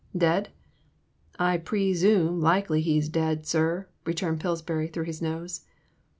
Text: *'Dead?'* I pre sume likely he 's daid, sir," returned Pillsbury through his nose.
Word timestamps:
*'Dead?'* 0.17 0.49
I 1.37 1.57
pre 1.59 1.93
sume 1.93 2.39
likely 2.41 2.81
he 2.81 2.99
's 2.99 3.07
daid, 3.07 3.45
sir," 3.45 3.87
returned 4.03 4.39
Pillsbury 4.39 4.87
through 4.87 5.03
his 5.05 5.21
nose. 5.21 5.61